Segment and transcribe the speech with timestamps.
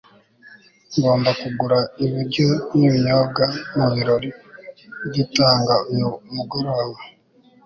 [0.97, 3.43] ngomba kugura ibiryo n'ibinyobwa
[3.77, 4.29] mubirori
[5.13, 6.99] dutanga uyu mugoroba